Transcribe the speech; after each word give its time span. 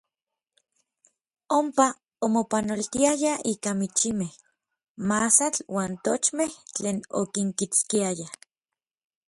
Onpa 1.57 1.87
omopanoltiayaj 2.25 3.23
ika 3.53 3.71
michimej, 3.79 4.33
masatl 5.09 5.61
uan 5.75 5.91
tochmej 6.05 6.51
tlen 6.75 6.97
okinkitskiayaj. 7.19 8.19